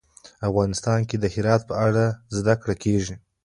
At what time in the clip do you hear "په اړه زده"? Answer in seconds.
1.69-2.55